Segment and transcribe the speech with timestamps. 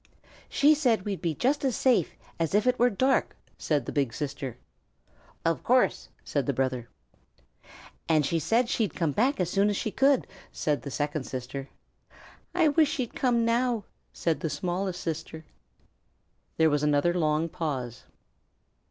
[0.49, 4.15] "She said we'd be just as safe as if it were dark," said the big
[4.15, 4.57] sister.
[5.45, 6.89] "Of course," said the brother.
[8.09, 11.69] "And she said she'd come back as soon as she could," said the second sister.
[12.55, 15.45] "I wish she'd come now," said the smallest sister.
[16.57, 18.05] There was another long pause.